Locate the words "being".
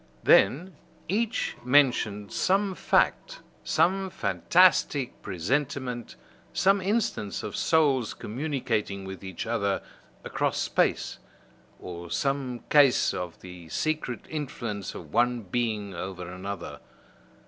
15.43-15.93